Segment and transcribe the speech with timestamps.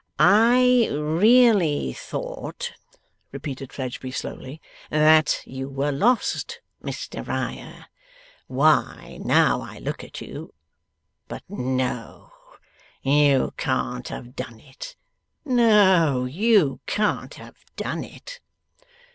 [0.17, 2.73] 'I really thought,'
[3.31, 7.83] repeated Fledgeby slowly, 'that you were lost, Mr Riah.
[8.47, 10.55] Why, now I look at you
[11.27, 12.31] but no,
[13.03, 14.95] you can't have done it;
[15.45, 18.39] no, you can't have done it!